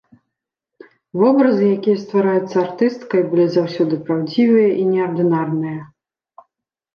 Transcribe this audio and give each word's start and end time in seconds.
Вобразы, 1.23 1.67
якія 1.77 1.97
ствараюцца 2.03 2.55
артысткай, 2.65 3.21
былі 3.35 3.45
заўсёды 3.57 3.95
праўдзівыя 4.09 4.69
і 4.85 4.89
неардынарныя. 4.95 5.81